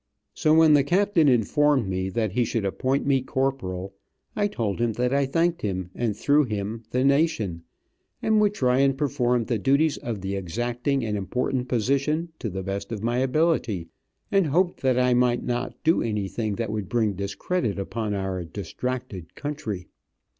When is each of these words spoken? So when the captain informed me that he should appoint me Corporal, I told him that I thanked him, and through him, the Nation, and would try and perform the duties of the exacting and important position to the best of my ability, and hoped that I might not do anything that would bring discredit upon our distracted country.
So 0.33 0.55
when 0.55 0.73
the 0.73 0.83
captain 0.83 1.27
informed 1.29 1.87
me 1.87 2.09
that 2.09 2.31
he 2.31 2.43
should 2.43 2.65
appoint 2.65 3.05
me 3.05 3.21
Corporal, 3.21 3.93
I 4.35 4.47
told 4.47 4.79
him 4.81 4.93
that 4.93 5.13
I 5.13 5.27
thanked 5.27 5.61
him, 5.61 5.91
and 5.93 6.17
through 6.17 6.45
him, 6.45 6.81
the 6.89 7.03
Nation, 7.03 7.61
and 8.19 8.41
would 8.41 8.55
try 8.55 8.79
and 8.79 8.97
perform 8.97 9.45
the 9.45 9.59
duties 9.59 9.97
of 9.97 10.21
the 10.21 10.35
exacting 10.35 11.05
and 11.05 11.15
important 11.15 11.67
position 11.67 12.29
to 12.39 12.49
the 12.49 12.63
best 12.63 12.91
of 12.91 13.03
my 13.03 13.19
ability, 13.19 13.89
and 14.31 14.47
hoped 14.47 14.81
that 14.81 14.97
I 14.97 15.13
might 15.13 15.43
not 15.43 15.77
do 15.83 16.01
anything 16.01 16.55
that 16.55 16.71
would 16.71 16.89
bring 16.89 17.13
discredit 17.13 17.77
upon 17.77 18.15
our 18.15 18.43
distracted 18.43 19.35
country. 19.35 19.85